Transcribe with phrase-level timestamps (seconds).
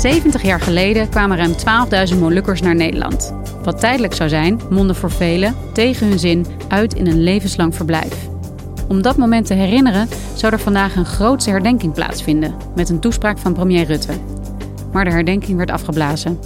[0.00, 1.54] Zeventig jaar geleden kwamen ruim
[2.12, 3.34] 12.000 Molukkers naar Nederland.
[3.62, 8.28] Wat tijdelijk zou zijn, mondde voor velen, tegen hun zin, uit in een levenslang verblijf.
[8.88, 13.38] Om dat moment te herinneren zou er vandaag een grootse herdenking plaatsvinden, met een toespraak
[13.38, 14.12] van premier Rutte.
[14.92, 16.38] Maar de herdenking werd afgeblazen.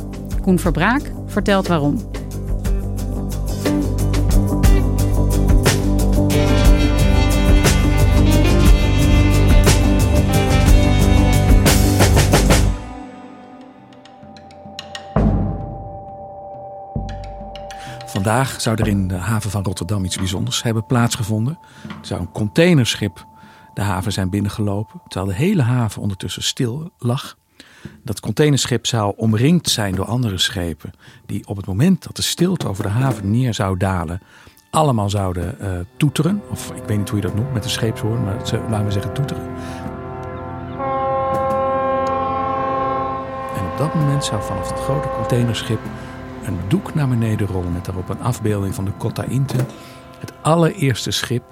[0.43, 2.14] Koen Verbraak vertelt waarom.
[18.25, 21.58] Vandaag zou er in de haven van Rotterdam iets bijzonders hebben plaatsgevonden.
[21.83, 23.27] Er zou een containerschip
[23.75, 27.36] de haven zijn binnengelopen, terwijl de hele haven ondertussen stil lag.
[28.02, 30.91] Dat containerschip zou omringd zijn door andere schepen,
[31.27, 34.20] die op het moment dat de stilte over de haven neer zou dalen,
[34.70, 36.42] allemaal zouden uh, toeteren.
[36.50, 38.36] Of ik weet niet hoe je dat noemt met een scheepshoorn, maar
[38.70, 39.45] laten we zeggen toeteren.
[43.57, 45.80] En op dat moment zou vanaf het grote containerschip
[46.47, 49.57] een doek naar beneden rollen met daarop een afbeelding van de Cotta Inte.
[50.19, 51.45] Het allereerste schip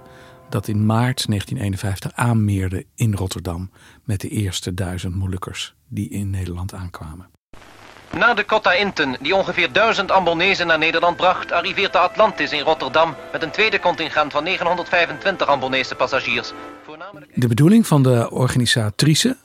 [0.48, 3.70] dat in maart 1951 aanmeerde in Rotterdam
[4.04, 7.30] met de eerste duizend Molukkers die in Nederland aankwamen.
[8.16, 12.60] Na de Cotta Inten, die ongeveer duizend Ambonezen naar Nederland bracht, arriveert de Atlantis in
[12.60, 16.52] Rotterdam met een tweede contingent van 925 Ambonese passagiers.
[17.34, 19.36] De bedoeling van de organisatrice,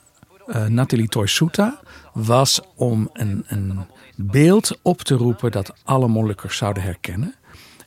[0.48, 1.80] uh, Nathalie Toysuta,
[2.12, 3.86] was om een, een
[4.16, 7.34] beeld op te roepen dat alle Molukkers zouden herkennen.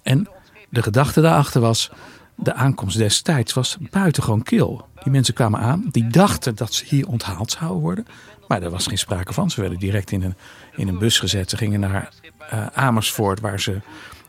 [0.03, 0.27] En
[0.69, 1.91] de gedachte daarachter was,
[2.35, 4.87] de aankomst destijds was buitengewoon kil.
[5.03, 8.07] Die mensen kwamen aan, die dachten dat ze hier onthaald zouden worden.
[8.47, 9.49] Maar daar was geen sprake van.
[9.49, 10.35] Ze werden direct in een,
[10.75, 11.49] in een bus gezet.
[11.49, 12.09] Ze gingen naar
[12.53, 13.81] uh, Amersfoort, waar ze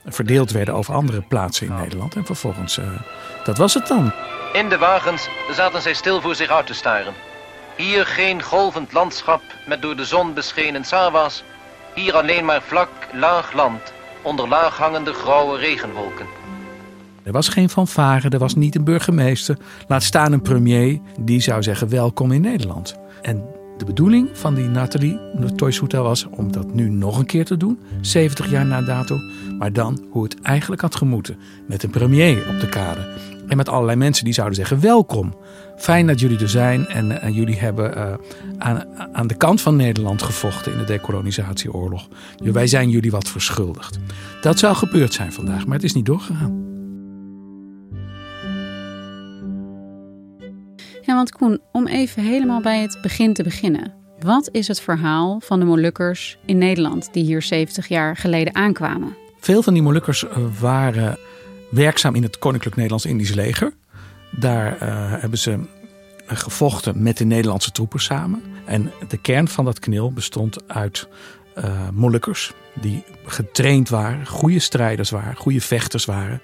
[0.06, 2.16] verdeeld werden over andere plaatsen in Nederland.
[2.16, 2.84] En vervolgens, uh,
[3.44, 4.12] dat was het dan.
[4.52, 7.14] In de wagens zaten zij stil voor zich uit te staren.
[7.76, 11.44] Hier geen golvend landschap met door de zon beschenen sawas.
[11.94, 16.26] Hier alleen maar vlak, laag land, onder laag hangende grauwe regenwolken.
[17.22, 19.56] Er was geen fanfare, er was niet een burgemeester.
[19.88, 22.96] Laat staan een premier die zou zeggen welkom in Nederland.
[23.22, 23.44] En
[23.78, 25.18] de bedoeling van die Nathalie
[25.56, 27.78] Toysuta was om dat nu nog een keer te doen.
[28.00, 29.18] 70 jaar na dato.
[29.58, 31.38] Maar dan hoe het eigenlijk had gemoeten.
[31.68, 33.31] Met een premier op de kade.
[33.52, 35.34] En met allerlei mensen die zouden zeggen welkom.
[35.76, 38.14] Fijn dat jullie er zijn en, en jullie hebben uh,
[38.58, 42.08] aan, aan de kant van Nederland gevochten in de decolonisatieoorlog.
[42.36, 43.98] Wij zijn jullie wat verschuldigd.
[44.40, 46.64] Dat zou gebeurd zijn vandaag, maar het is niet doorgegaan.
[51.02, 53.92] Ja, want Koen, om even helemaal bij het begin te beginnen.
[54.18, 59.16] Wat is het verhaal van de Molukkers in Nederland die hier 70 jaar geleden aankwamen?
[59.40, 61.18] Veel van die Molukkers eh, waren
[61.72, 63.72] werkzaam in het Koninklijk Nederlands-Indisch leger.
[64.30, 64.78] Daar uh,
[65.20, 65.58] hebben ze
[66.26, 68.42] gevochten met de Nederlandse troepen samen.
[68.64, 71.08] En de kern van dat knil bestond uit
[71.58, 72.52] uh, Molukkers.
[72.80, 76.40] Die getraind waren, goede strijders waren, goede vechters waren.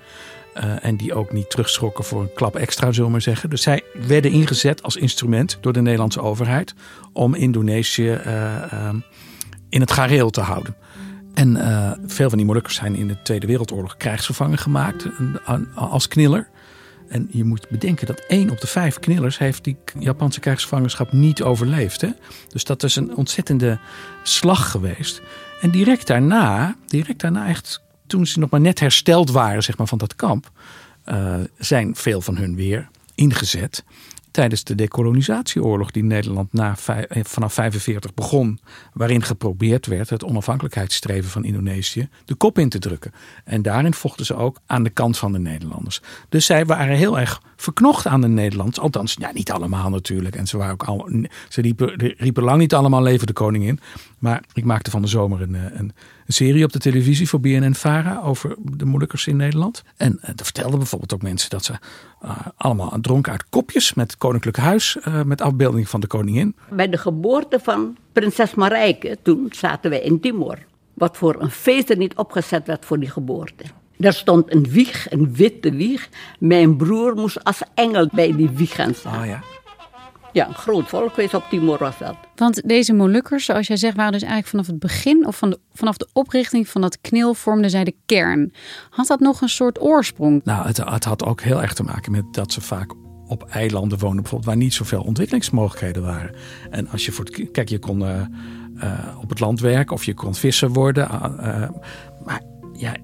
[0.56, 3.50] Uh, en die ook niet terugschrokken voor een klap extra, zullen we maar zeggen.
[3.50, 6.74] Dus zij werden ingezet als instrument door de Nederlandse overheid
[7.12, 8.20] om Indonesië
[9.68, 10.76] in het gareel te houden.
[11.38, 15.06] En uh, veel van die Molukkers zijn in de Tweede Wereldoorlog krijgsgevangen gemaakt
[15.74, 16.48] als kniller.
[17.08, 21.42] En je moet bedenken dat één op de vijf knillers heeft die Japanse krijgsgevangenschap niet
[21.42, 22.00] overleefd.
[22.00, 22.08] Hè?
[22.48, 23.78] Dus dat is een ontzettende
[24.22, 25.22] slag geweest.
[25.60, 29.86] En direct daarna, direct daarna echt, toen ze nog maar net hersteld waren zeg maar,
[29.86, 30.50] van dat kamp,
[31.06, 33.84] uh, zijn veel van hun weer ingezet
[34.30, 38.60] tijdens de decolonisatieoorlog die Nederland na, eh, vanaf 45 begon,
[38.92, 43.12] waarin geprobeerd werd het onafhankelijkheidsstreven van Indonesië de kop in te drukken.
[43.44, 46.00] En daarin vochten ze ook aan de kant van de Nederlanders.
[46.28, 48.80] Dus zij waren heel erg verknocht aan de Nederlanders.
[48.80, 50.36] Althans, ja, niet allemaal natuurlijk.
[50.36, 51.10] En ze, waren ook al,
[51.48, 53.80] ze riepen, riepen lang niet allemaal leven de koningin.
[54.18, 55.92] Maar ik maakte van de zomer een, eh, een,
[56.28, 59.82] een serie op de televisie voor BNN-Vara over de Molukkers in Nederland.
[59.96, 61.72] En er vertelden bijvoorbeeld ook mensen dat ze
[62.24, 66.54] uh, allemaal dronken uit kopjes met Koninklijk Huis, uh, met afbeelding van de koningin.
[66.70, 70.58] Bij de geboorte van prinses Marijke, toen zaten wij in Timor.
[70.94, 73.64] Wat voor een feest er niet opgezet werd voor die geboorte.
[73.98, 76.08] Er stond een wieg, een witte wieg.
[76.38, 79.20] Mijn broer moest als engel bij die wieg gaan staan.
[79.20, 79.42] Oh ja.
[80.32, 82.16] Ja, een groot volkfeest op Timor was dat.
[82.34, 85.58] Want deze Molukkers, zoals jij zegt, waren dus eigenlijk vanaf het begin of van de,
[85.72, 88.52] vanaf de oprichting van dat knil vormden zij de kern.
[88.90, 90.40] Had dat nog een soort oorsprong?
[90.44, 92.92] Nou, het, het had ook heel erg te maken met dat ze vaak
[93.26, 96.34] op eilanden woonden, bijvoorbeeld waar niet zoveel ontwikkelingsmogelijkheden waren.
[96.70, 98.20] En als je voor het, kijk, je kon uh,
[98.76, 101.08] uh, op het land werken of je kon visser worden.
[101.12, 101.68] Uh,
[102.24, 102.42] maar
[102.72, 102.94] ja,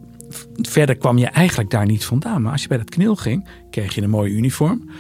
[0.57, 2.43] verder kwam je eigenlijk daar niet vandaan.
[2.43, 4.91] Maar als je bij dat knil ging, kreeg je een mooie uniform,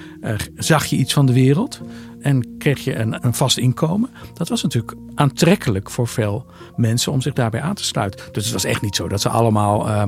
[0.55, 1.81] zag je iets van de wereld
[2.25, 4.11] en kreeg je een, een, vast inkomen.
[4.35, 8.21] Dat was natuurlijk aantrekkelijk voor veel mensen om zich daarbij aan te sluiten.
[8.32, 10.03] Dus het was echt niet zo dat ze allemaal uh,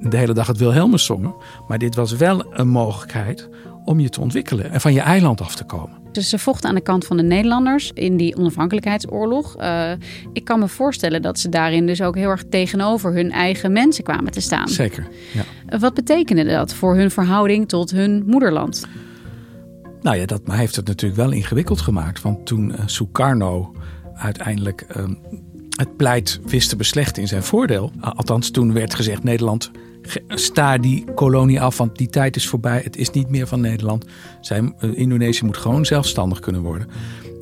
[0.00, 1.34] de, hele dag het Wilhelmus zongen.
[1.68, 3.48] Maar dit was wel een mogelijkheid
[3.84, 5.96] om je te ontwikkelen en van je eiland af te komen.
[6.12, 9.60] Dus ze vochten aan de kant van de Nederlanders in die onafhankelijkheidsoorlog.
[9.60, 9.90] Uh,
[10.32, 14.04] ik kan me voorstellen dat ze daarin dus ook heel erg tegenover hun eigen mensen
[14.04, 14.68] kwamen te staan.
[14.68, 15.08] Zeker.
[15.32, 15.78] Ja.
[15.78, 18.86] Wat betekende dat voor hun verhouding tot hun moederland?
[20.04, 22.22] Nou ja, dat heeft het natuurlijk wel ingewikkeld gemaakt.
[22.22, 23.74] Want toen uh, Sukarno
[24.14, 25.04] uiteindelijk uh,
[25.76, 27.92] het pleit wist te beslechten in zijn voordeel.
[28.00, 29.70] Althans, toen werd gezegd Nederland
[30.28, 32.80] sta die kolonie af, want die tijd is voorbij.
[32.84, 34.04] Het is niet meer van Nederland.
[34.40, 36.88] Zij, uh, Indonesië moet gewoon zelfstandig kunnen worden.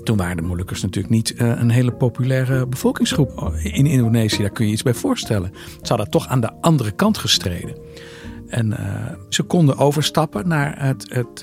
[0.03, 4.41] Toen waren de Molukkers natuurlijk niet uh, een hele populaire bevolkingsgroep in Indonesië.
[4.41, 5.53] Daar kun je iets bij voorstellen.
[5.83, 7.77] Ze hadden toch aan de andere kant gestreden.
[8.49, 8.77] En
[9.29, 11.43] ze konden overstappen naar het, het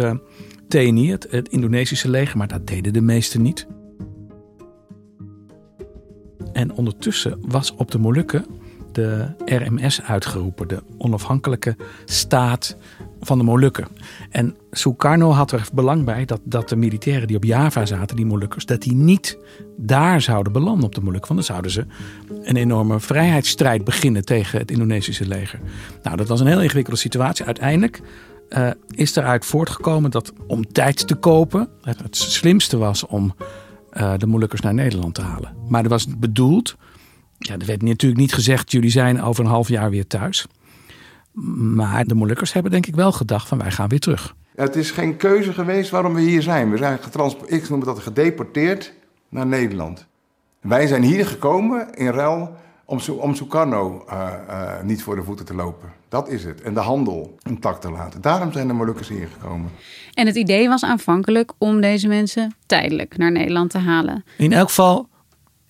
[0.69, 3.67] Het Indonesische leger, maar dat deden de meesten niet.
[6.53, 8.45] En ondertussen was op de Molukken
[8.91, 11.75] de RMS uitgeroepen, de onafhankelijke
[12.05, 12.77] staat
[13.19, 13.87] van de Molukken.
[14.29, 18.25] En Sukarno had er belang bij dat, dat de militairen die op Java zaten, die
[18.25, 19.37] Molukkers, dat die niet
[19.77, 21.35] daar zouden belanden op de Molukken.
[21.35, 21.85] Want dan zouden ze
[22.43, 25.59] een enorme vrijheidsstrijd beginnen tegen het Indonesische leger.
[26.03, 27.45] Nou, dat was een heel ingewikkelde situatie.
[27.45, 28.01] Uiteindelijk
[28.49, 33.35] uh, is eruit voortgekomen dat om tijd te kopen, het, het slimste was om
[33.93, 35.55] uh, de Molukkers naar Nederland te halen.
[35.67, 36.75] Maar dat was bedoeld
[37.39, 40.47] ja, er werd natuurlijk niet gezegd, jullie zijn over een half jaar weer thuis.
[41.57, 44.35] Maar de Molukkers hebben denk ik wel gedacht van wij gaan weer terug.
[44.55, 46.71] Het is geen keuze geweest waarom we hier zijn.
[46.71, 46.99] We zijn
[47.45, 48.93] ik noem dat gedeporteerd
[49.29, 50.07] naar Nederland.
[50.61, 52.55] Wij zijn hier gekomen in ruil
[52.89, 55.89] om, om Sukarno uh, uh, niet voor de voeten te lopen.
[56.09, 56.61] Dat is het.
[56.61, 58.21] En de handel intact te laten.
[58.21, 59.71] Daarom zijn de Molukkers hier gekomen.
[60.13, 64.23] En het idee was aanvankelijk om deze mensen tijdelijk naar Nederland te halen.
[64.37, 65.07] In elk geval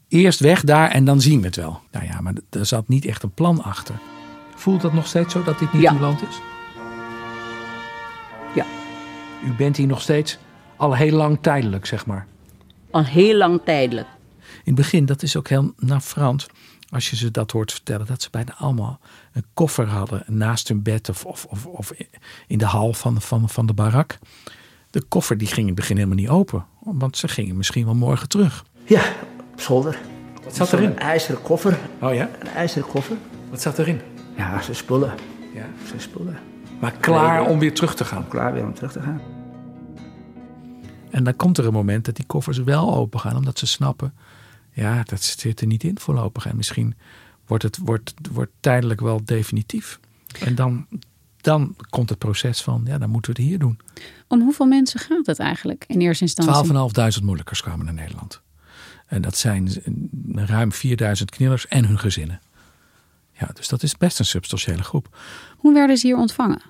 [0.08, 1.80] eerst weg daar en dan zien we het wel.
[1.92, 3.96] Nou ja, maar er zat niet echt een plan achter.
[4.56, 5.94] Voelt dat nog steeds zo dat dit niet ja.
[5.94, 6.42] uw land is?
[8.56, 8.66] Ja.
[9.46, 10.38] U bent hier nog steeds
[10.76, 12.28] al heel lang tijdelijk, zeg maar.
[12.92, 14.08] Al heel lang tijdelijk.
[14.40, 16.48] In het begin, dat is ook heel navrant
[16.90, 19.00] als je ze dat hoort vertellen, dat ze bijna allemaal
[19.34, 21.92] een koffer hadden naast hun bed of, of, of, of
[22.48, 24.18] in de hal van, van, van de barak.
[24.90, 27.96] De koffer die ging in het begin helemaal niet open, want ze gingen misschien wel
[27.96, 28.66] morgen terug.
[28.84, 29.02] Ja,
[29.54, 30.00] op zolder.
[30.44, 30.90] Wat zat erin?
[30.90, 31.80] Een ijzeren koffer.
[32.02, 32.30] Oh ja?
[32.40, 33.18] Een ijzeren koffer.
[33.50, 34.02] Wat zat erin?
[34.38, 35.14] Ja, ze spullen.
[35.54, 35.66] Ja.
[35.88, 36.38] Ze spullen.
[36.80, 38.28] Maar klaar om weer terug te gaan?
[38.28, 39.22] Klaar weer om terug te gaan.
[41.10, 44.14] En dan komt er een moment dat die koffers wel open gaan, omdat ze snappen,
[44.80, 46.46] ja, dat zit er niet in voorlopig.
[46.46, 46.96] En misschien
[47.48, 50.00] wordt het wordt, wordt tijdelijk wel definitief.
[50.40, 50.88] En dan,
[51.42, 53.80] dan komt het proces van, ja, dan moeten we het hier doen.
[54.28, 57.20] Om hoeveel mensen gaat het eigenlijk in eerste instantie?
[57.20, 58.42] 12.500 moeilijkers kwamen naar Nederland.
[59.06, 59.70] En dat zijn
[60.36, 62.42] ruim 4000 knillers en hun gezinnen.
[63.32, 65.18] Ja, dus dat is best een substantiële groep.
[65.58, 66.62] Hoe werden ze hier ontvangen?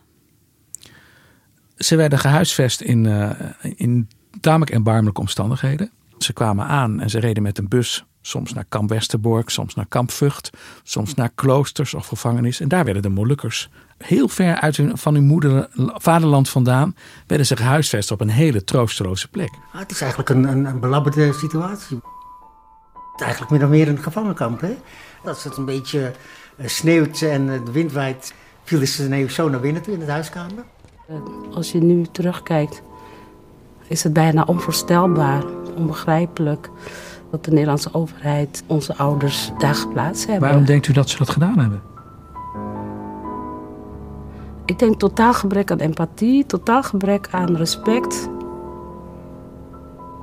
[1.78, 4.10] Ze werden gehuisvest in, uh, in
[4.42, 5.92] tamelijk erbarmelijke omstandigheden.
[6.24, 9.86] Ze kwamen aan en ze reden met een bus, soms naar kamp Westerbork, soms naar
[9.86, 10.50] kamp Vught,
[10.84, 12.60] soms naar kloosters of gevangenis.
[12.60, 16.96] En daar werden de Molukkers heel ver uit hun, van hun moeder, vaderland vandaan,
[17.28, 19.50] werden ze gehuisvest op een hele troosteloze plek.
[19.74, 22.00] Ah, het is eigenlijk een, een, een belabberde situatie.
[22.94, 24.62] Het is eigenlijk min of meer een gevangenkamp.
[24.62, 24.76] Hè?
[25.24, 26.12] Als het een beetje
[26.58, 28.34] uh, sneeuwt en uh, de wind waait,
[28.64, 30.64] viel de sneeuw zo naar binnen toe in de huiskamer.
[31.54, 32.82] Als je nu terugkijkt,
[33.90, 35.44] is het bijna onvoorstelbaar,
[35.76, 36.70] onbegrijpelijk
[37.32, 40.48] dat de Nederlandse overheid onze ouders daar geplaatst hebben.
[40.48, 41.82] Waarom denkt u dat ze dat gedaan hebben?
[44.66, 48.30] Ik denk totaal gebrek aan empathie, totaal gebrek aan respect.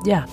[0.02, 0.26] Ja.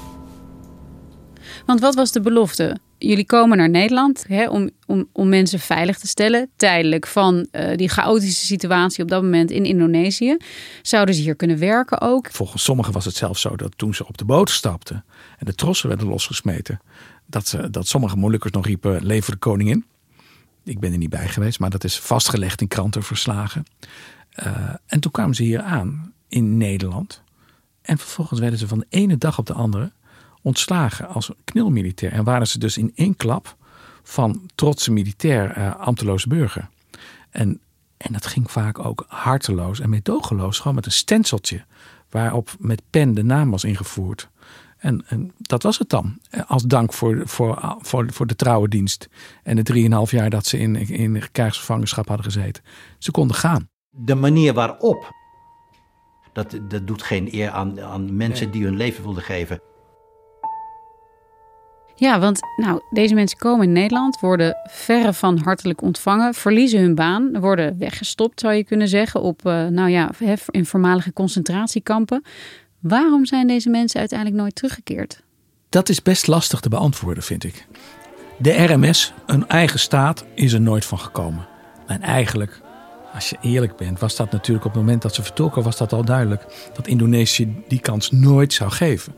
[1.66, 2.78] Want wat was de belofte?
[3.08, 7.76] Jullie komen naar Nederland hè, om, om, om mensen veilig te stellen, tijdelijk van uh,
[7.76, 10.38] die chaotische situatie op dat moment in Indonesië.
[10.82, 12.28] Zouden ze hier kunnen werken ook?
[12.32, 15.06] Volgens sommigen was het zelfs zo dat toen ze op de boot stapten
[15.38, 16.82] en de trossen werden losgesmeten,
[17.26, 19.86] dat, ze, dat sommige Molukkers nog riepen: Lever de koningin.
[20.64, 23.66] Ik ben er niet bij geweest, maar dat is vastgelegd in krantenverslagen.
[24.44, 27.22] Uh, en toen kwamen ze hier aan in Nederland.
[27.82, 29.92] En vervolgens werden ze van de ene dag op de andere
[30.44, 32.12] ontslagen als knilmilitair.
[32.12, 33.56] En waren ze dus in één klap
[34.04, 36.70] van trotse militair uh, ambteloze burger.
[37.30, 37.60] En,
[37.98, 40.58] en dat ging vaak ook harteloos en meedogenloos.
[40.58, 41.66] Gewoon met een stenciltje
[42.10, 44.30] waarop met pen de naam was ingevoerd.
[44.78, 46.20] En, en, dat was het dan.
[46.48, 49.10] Als dank voor, voor, voor, voor de trouwendienst.
[49.44, 52.64] En de drieënhalf jaar dat ze in, in krijgsgevangenschap hadden gezeten.
[52.98, 53.70] Ze konden gaan.
[53.90, 55.12] De manier waarop.
[56.34, 59.62] Dat, dat doet geen eer aan, aan mensen die hun leven wilden geven.
[61.96, 66.96] Ja, want nou, deze mensen komen in Nederland, worden verre van hartelijk ontvangen, verliezen hun
[66.96, 70.12] baan, worden weggestopt, zou je kunnen zeggen, op uh, nou ja,
[70.50, 72.24] in voormalige concentratiekampen.
[72.80, 75.22] Waarom zijn deze mensen uiteindelijk nooit teruggekeerd?
[75.70, 77.68] Dat is best lastig te beantwoorden, vind ik.
[78.38, 81.48] De RMS, een eigen staat, is er nooit van gekomen.
[81.88, 82.62] En eigenlijk,
[83.14, 85.94] als je eerlijk bent, was dat natuurlijk op het moment dat ze vertrokken, was dat
[85.94, 89.14] al duidelijk dat Indonesië die kans nooit zou geven.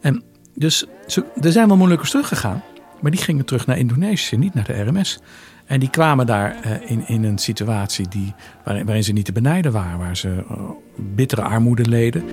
[0.00, 0.22] En
[0.54, 2.62] dus ze, er zijn wel moeilijkers teruggegaan,
[3.00, 5.18] maar die gingen terug naar Indonesië, niet naar de RMS.
[5.66, 8.34] En die kwamen daar uh, in, in een situatie die,
[8.64, 12.24] waarin, ze niet te benijden waren, waar ze uh, bittere armoede leden.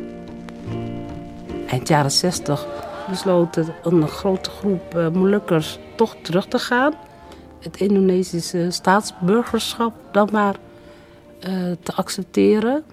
[1.67, 2.67] Eind jaren 60
[3.09, 6.93] besloten een grote groep uh, Molukkers toch terug te gaan.
[7.59, 10.55] Het Indonesische staatsburgerschap dan maar
[11.83, 12.83] te accepteren.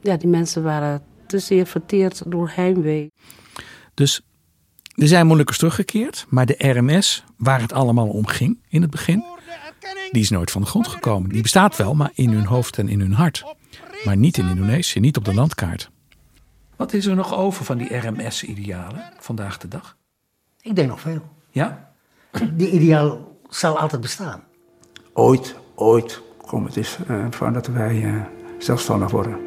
[0.00, 3.12] Ja, die mensen waren te zeer verteerd door heimwee.
[3.96, 4.20] Dus
[4.94, 9.24] er zijn Molukkers teruggekeerd, maar de RMS, waar het allemaal om ging in het begin,
[10.10, 11.30] die is nooit van de grond gekomen.
[11.30, 13.44] Die bestaat wel, maar in hun hoofd en in hun hart.
[14.04, 15.90] Maar niet in Indonesië, niet op de landkaart.
[16.76, 19.96] Wat is er nog over van die RMS-idealen vandaag de dag?
[20.60, 21.22] Ik denk nog veel.
[21.50, 21.92] Ja?
[22.52, 24.42] Die ideaal zal altijd bestaan.
[25.12, 28.22] Ooit, ooit komt het is uh, van dat wij uh,
[28.58, 29.38] zelfstandig worden.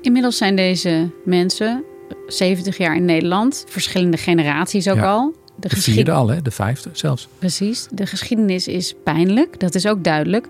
[0.00, 1.84] Inmiddels zijn deze mensen
[2.26, 5.10] 70 jaar in Nederland, verschillende generaties ook Ja.
[5.12, 5.34] al.
[5.56, 6.42] De, vierde al, hè?
[6.42, 7.28] de vijfde zelfs.
[7.38, 7.86] Precies.
[7.90, 10.46] De geschiedenis is pijnlijk, dat is ook duidelijk.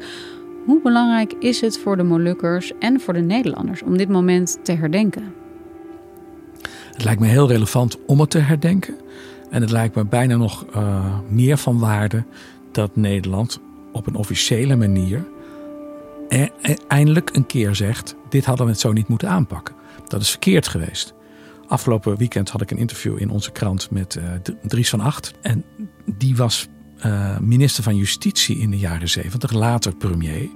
[0.67, 4.73] Hoe belangrijk is het voor de Molukkers en voor de Nederlanders om dit moment te
[4.73, 5.35] herdenken?
[6.93, 8.95] Het lijkt me heel relevant om het te herdenken.
[9.51, 12.25] En het lijkt me bijna nog eh, meer van waarde
[12.73, 13.61] dat Nederland
[13.93, 15.25] op een officiële manier
[16.29, 19.75] e- e- eindelijk een keer zegt: dit hadden we het zo niet moeten aanpakken.
[20.09, 21.15] Dat is verkeerd geweest.
[21.69, 24.25] Afgelopen weekend had ik een interview in onze krant met eh,
[24.63, 25.33] Dries van Acht.
[25.41, 25.65] En
[26.05, 30.49] die was eh, minister van Justitie in de jaren zeventig, later premier.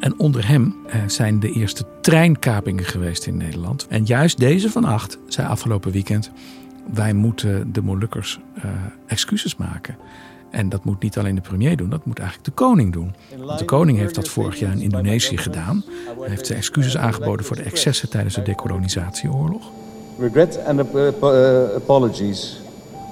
[0.00, 3.86] En onder hem eh, zijn de eerste treinkapingen geweest in Nederland.
[3.86, 6.30] En juist deze van Acht zei afgelopen weekend:
[6.92, 8.40] wij moeten de Molukkers
[9.06, 9.96] excuses maken.
[10.54, 13.14] En dat moet niet alleen de premier doen, dat moet eigenlijk de koning doen.
[13.36, 15.84] Want de koning heeft dat vorig jaar in Indonesië gedaan.
[16.18, 19.70] Hij heeft zijn excuses aangeboden voor de excessen tijdens de decolonisatieoorlog.
[20.18, 22.60] Regret and ap- ap- uh, apologies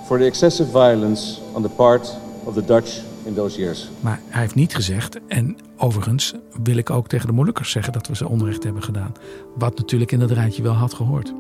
[0.06, 3.88] for the excessive violence on the part of the Dutch in those years.
[4.00, 8.06] Maar hij heeft niet gezegd, en overigens wil ik ook tegen de Molukkers zeggen dat
[8.06, 9.12] we ze onrecht hebben gedaan.
[9.54, 11.32] Wat natuurlijk in dat rijtje wel had gehoord.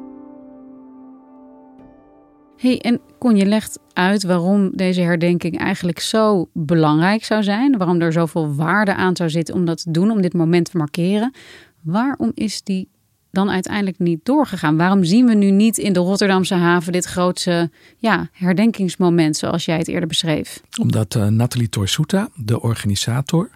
[2.56, 7.78] hey, en Kon je legt uit waarom deze herdenking eigenlijk zo belangrijk zou zijn.
[7.78, 10.76] Waarom er zoveel waarde aan zou zitten om dat te doen, om dit moment te
[10.76, 11.34] markeren.
[11.80, 12.88] Waarom is die
[13.32, 14.76] dan uiteindelijk niet doorgegaan?
[14.76, 19.78] Waarom zien we nu niet in de Rotterdamse haven dit grootse ja, herdenkingsmoment zoals jij
[19.78, 20.60] het eerder beschreef?
[20.80, 23.50] Omdat uh, Nathalie Torsuta, de organisator,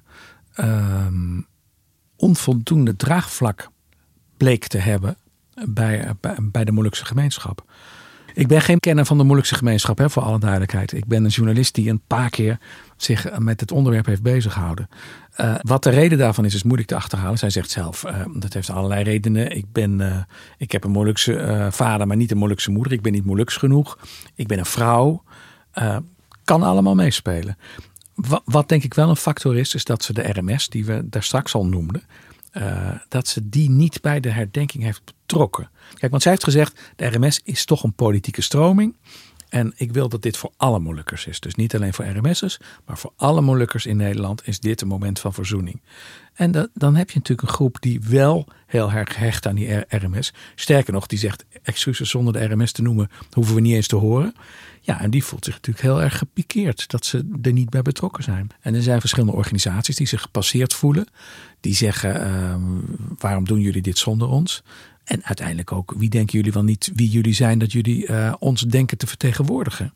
[0.61, 1.07] uh,
[2.17, 3.69] onvoldoende draagvlak
[4.37, 5.17] bleek te hebben
[5.69, 7.65] bij, bij, bij de Molukse gemeenschap.
[8.35, 10.93] Ik ben geen kenner van de Molukse gemeenschap, hè, voor alle duidelijkheid.
[10.93, 12.59] Ik ben een journalist die een paar keer
[12.97, 14.89] zich met het onderwerp heeft bezighouden.
[15.41, 17.39] Uh, wat de reden daarvan is, is moeilijk te achterhalen.
[17.39, 19.57] Zij zegt zelf, uh, dat heeft allerlei redenen.
[19.57, 20.27] Ik, ben,
[20.59, 22.93] ik heb een Molukse vader, maar niet een Molukse moeder.
[22.93, 23.99] Ik ben niet Moluks genoeg.
[24.35, 25.23] Ik ben een vrouw.
[26.45, 27.57] kan allemaal meespelen.
[28.17, 31.09] Wat, wat denk ik wel een factor is, is dat ze de RMS, die we
[31.09, 32.03] daar straks al noemden,
[32.51, 35.71] eh, dat ze die niet bij de herdenking heeft betrokken.
[35.95, 38.97] Kijk, want zij heeft gezegd, de RMS is toch een politieke stroming.
[39.49, 41.41] En ik wil dat dit voor alle Molukkers is.
[41.41, 45.19] Dus niet alleen voor RMS'ers, maar voor alle Molukkers in Nederland is dit een moment
[45.19, 45.81] van verzoening.
[46.35, 50.33] En dan heb je natuurlijk een groep die wel heel erg hecht aan die RMS.
[50.55, 53.97] Sterker nog, die zegt excuses zonder de RMS te noemen, hoeven we niet eens te
[53.97, 54.35] horen.
[54.81, 58.23] Ja, en die voelt zich natuurlijk heel erg gepikeerd dat ze er niet bij betrokken
[58.23, 58.49] zijn.
[58.61, 61.07] En er zijn verschillende organisaties die zich gepasseerd voelen.
[61.61, 62.61] Die zeggen, ehm,
[63.19, 64.63] waarom doen jullie dit zonder ons?
[65.07, 68.61] En uiteindelijk ook, wie denken jullie wel niet wie jullie zijn dat jullie uh, ons
[68.63, 69.93] denken te vertegenwoordigen?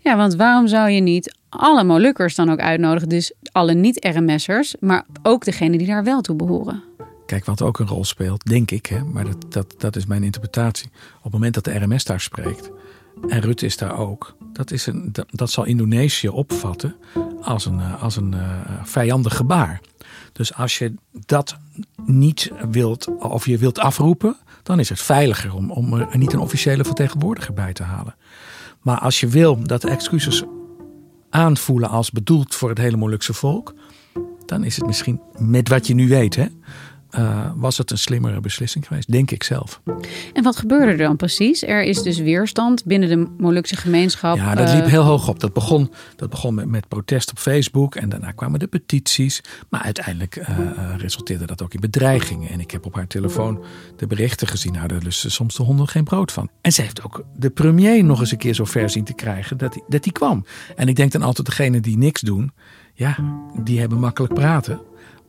[0.00, 3.08] Ja, want waarom zou je niet alle Molukkers dan ook uitnodigen?
[3.08, 6.82] Dus alle niet-RMS'ers, maar ook degene die daar wel toe behoren.
[7.26, 10.22] Kijk, wat ook een rol speelt, denk ik, hè, maar dat, dat, dat is mijn
[10.22, 10.88] interpretatie.
[11.16, 12.70] Op het moment dat de RMS daar spreekt,
[13.28, 16.94] en Rutte is daar ook, dat, is een, dat, dat zal Indonesië opvatten
[17.42, 19.80] als een, eh, als een uh, vijandig gebaar.
[20.36, 21.56] Dus als je dat
[22.06, 26.38] niet wilt, of je wilt afroepen, dan is het veiliger om, om er niet een
[26.38, 28.14] officiële vertegenwoordiger bij te halen.
[28.80, 30.42] Maar als je wil dat de excuses
[31.30, 33.74] aanvoelen als bedoeld voor het hele Molukse volk,
[34.46, 36.46] dan is het misschien met wat je nu weet, hè,
[37.10, 39.80] uh, was het een slimmere beslissing geweest, denk ik zelf.
[40.32, 41.62] En wat gebeurde er dan precies?
[41.62, 44.36] Er is dus weerstand binnen de Molukse gemeenschap.
[44.36, 45.40] Ja, dat liep heel hoog op.
[45.40, 49.40] Dat begon, dat begon met, met protest op Facebook en daarna kwamen de petities.
[49.68, 50.46] Maar uiteindelijk uh,
[50.96, 52.50] resulteerde dat ook in bedreigingen.
[52.50, 53.64] En ik heb op haar telefoon
[53.96, 54.72] de berichten gezien.
[54.72, 56.50] Nou, daar lusten soms de honden geen brood van.
[56.60, 59.56] En ze heeft ook de premier nog eens een keer zo ver zien te krijgen
[59.56, 60.44] dat hij dat die kwam.
[60.76, 62.52] En ik denk dan altijd, degene die niks doen,
[62.94, 63.16] ja,
[63.62, 64.80] die hebben makkelijk praten.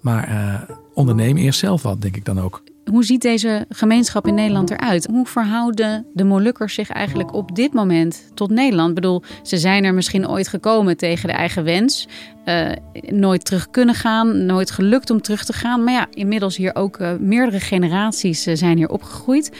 [0.02, 2.64] Maar uh, onderneem eerst zelf wat, denk ik dan ook.
[2.92, 5.06] Hoe ziet deze gemeenschap in Nederland eruit?
[5.06, 8.90] Hoe verhouden de Molukkers zich eigenlijk op dit moment tot Nederland?
[8.90, 12.08] Ik bedoel, ze zijn er misschien ooit gekomen tegen de eigen wens.
[12.46, 12.72] Uh,
[13.10, 15.84] nooit terug kunnen gaan, nooit gelukt om terug te gaan.
[15.84, 19.58] Maar ja, inmiddels hier ook uh, meerdere generaties zijn hier opgegroeid.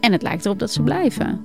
[0.00, 1.40] En het lijkt erop dat ze blijven.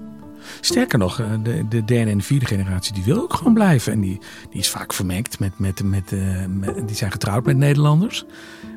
[0.62, 3.92] Sterker nog, de, de derde en de vierde generatie die wil ook gewoon blijven.
[3.92, 8.25] En die, die is vaak vermengd met, met, uh, met, die zijn getrouwd met Nederlanders.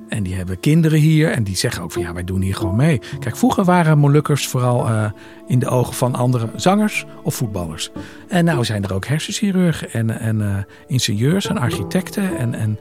[0.09, 2.77] En die hebben kinderen hier en die zeggen ook van ja, wij doen hier gewoon
[2.77, 3.01] mee.
[3.19, 5.11] Kijk, vroeger waren Molukkers vooral uh,
[5.47, 7.91] in de ogen van andere zangers of voetballers.
[8.29, 12.37] En nou zijn er ook hersenchirurgen en, en ingenieurs en architecten.
[12.37, 12.79] En, en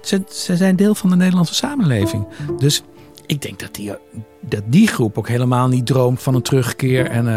[0.00, 2.26] ze, ze zijn deel van de Nederlandse samenleving.
[2.58, 2.82] Dus
[3.30, 3.92] ik denk dat die,
[4.40, 7.06] dat die groep ook helemaal niet droomt van een terugkeer.
[7.06, 7.36] En uh,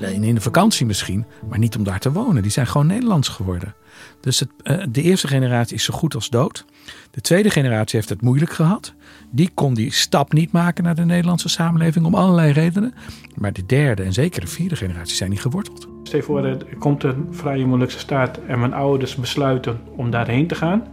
[0.00, 2.42] nou, in de vakantie misschien, maar niet om daar te wonen.
[2.42, 3.74] Die zijn gewoon Nederlands geworden.
[4.20, 6.64] Dus het, uh, de eerste generatie is zo goed als dood.
[7.10, 8.94] De tweede generatie heeft het moeilijk gehad.
[9.30, 12.94] Die kon die stap niet maken naar de Nederlandse samenleving om allerlei redenen.
[13.34, 15.88] Maar de derde en zeker de vierde generatie zijn niet geworteld.
[16.02, 20.54] Stel voor, er komt een vrije Molukse staat en mijn ouders besluiten om daarheen te
[20.54, 20.84] gaan.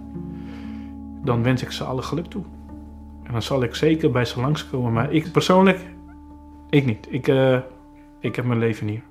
[1.23, 2.43] Dan wens ik ze alle geluk toe.
[3.23, 4.93] En dan zal ik zeker bij ze langskomen.
[4.93, 5.79] Maar ik persoonlijk,
[6.69, 7.07] ik niet.
[7.09, 7.59] Ik, uh,
[8.19, 9.03] ik heb mijn leven hier.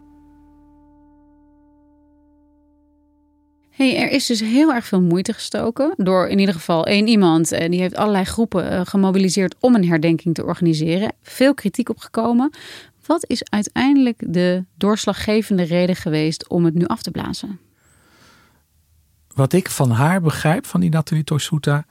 [3.71, 7.53] Hey, er is dus heel erg veel moeite gestoken door in ieder geval één iemand.
[7.53, 11.13] En die heeft allerlei groepen uh, gemobiliseerd om een herdenking te organiseren.
[11.23, 12.51] Veel kritiek opgekomen.
[13.07, 17.59] Wat is uiteindelijk de doorslaggevende reden geweest om het nu af te blazen?
[19.35, 21.85] Wat ik van haar begrijp, van die Nathalie Tosuta,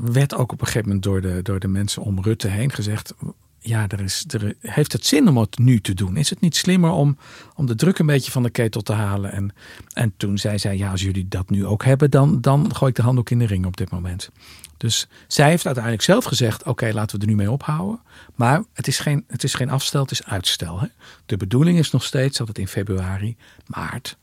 [0.00, 3.14] werd ook op een gegeven moment door de, door de mensen om Rutte heen gezegd.
[3.58, 6.16] Ja, er is, er, heeft het zin om het nu te doen?
[6.16, 7.18] Is het niet slimmer om,
[7.54, 9.32] om de druk een beetje van de ketel te halen?
[9.32, 9.54] En,
[9.92, 12.96] en toen zei zij, ja, als jullie dat nu ook hebben, dan, dan gooi ik
[12.96, 14.30] de handdoek in de ring op dit moment.
[14.76, 18.00] Dus zij heeft uiteindelijk zelf gezegd, oké, laten we er nu mee ophouden.
[18.34, 20.80] Maar het is geen, het is geen afstel, het is uitstel.
[20.80, 20.86] Hè?
[21.26, 24.16] De bedoeling is nog steeds dat het in februari, maart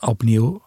[0.00, 0.62] opnieuw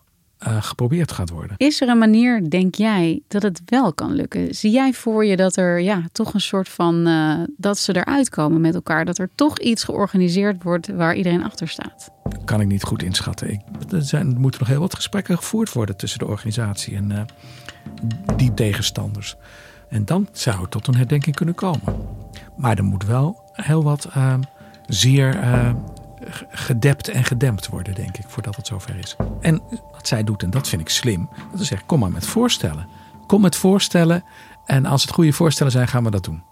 [0.48, 1.58] uh, geprobeerd gaat worden.
[1.58, 4.56] Is er een manier, denk jij, dat het wel kan lukken?
[4.56, 8.30] Zie jij voor je dat er ja, toch een soort van uh, dat ze eruit
[8.30, 9.06] komen met elkaar?
[9.06, 12.10] Dat er toch iets georganiseerd wordt waar iedereen achter staat?
[12.46, 13.52] Kan ik niet goed inschatten.
[13.52, 17.12] Ik, er, zijn, er moeten nog heel wat gesprekken gevoerd worden tussen de organisatie en
[17.12, 17.22] uh,
[18.36, 19.36] die tegenstanders.
[19.90, 21.96] En dan zou het tot een herdenking kunnen komen.
[22.58, 24.08] Maar er moet wel heel wat
[24.88, 25.40] zeer
[26.50, 29.16] gedept en gedempt worden, denk ik, voordat het zover is.
[29.42, 29.62] En
[29.92, 32.88] wat zij doet, en dat vind ik slim, dat is zeggen, kom maar met voorstellen.
[33.28, 34.24] Kom met voorstellen
[34.66, 36.44] en als het goede voorstellen zijn, gaan we dat doen.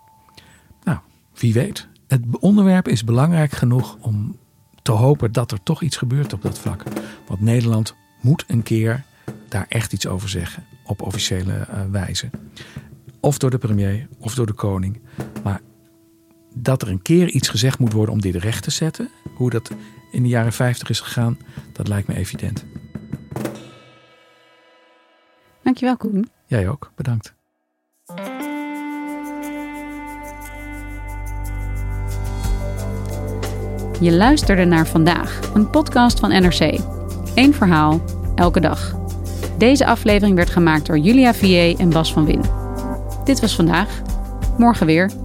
[0.84, 0.98] Nou,
[1.34, 1.88] wie weet.
[2.08, 4.38] Het onderwerp is belangrijk genoeg om
[4.82, 6.84] te hopen dat er toch iets gebeurt op dat vlak.
[7.28, 9.04] Want Nederland moet een keer
[9.50, 12.30] daar echt iets over zeggen op officiële uh, wijze.
[13.20, 15.02] Of door de premier of door de koning.
[15.44, 15.62] Maar
[16.58, 19.10] dat er een keer iets gezegd moet worden om dit recht te zetten.
[19.36, 19.72] Hoe dat
[20.12, 21.38] in de jaren 50 is gegaan,
[21.72, 22.66] dat lijkt me evident.
[25.64, 26.30] Dankjewel, Koen.
[26.46, 27.34] Jij ook, bedankt.
[34.00, 36.80] Je luisterde naar vandaag, een podcast van NRC.
[37.36, 38.04] Eén verhaal,
[38.36, 38.96] elke dag.
[39.58, 42.42] Deze aflevering werd gemaakt door Julia Vier en Bas van Win.
[43.24, 44.02] Dit was vandaag.
[44.58, 45.25] Morgen weer.